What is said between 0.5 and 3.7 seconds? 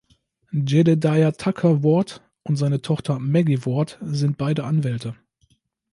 Jedediah Tucker Ward und seine Tochter Maggie